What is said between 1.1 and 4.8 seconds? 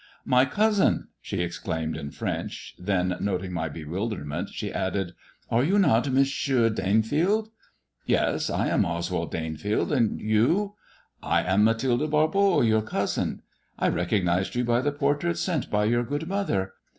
she exclaimed in French, then, noting my bewilderment, she